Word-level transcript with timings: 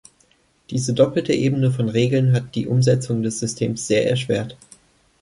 Diese 0.71 0.95
doppelte 0.95 1.31
Ebene 1.31 1.69
von 1.69 1.87
Regeln 1.87 2.33
hat 2.33 2.55
die 2.55 2.65
Umsetzung 2.65 3.21
des 3.21 3.37
Systems 3.39 3.85
sehr 3.85 4.09
erschwert. 4.09 4.57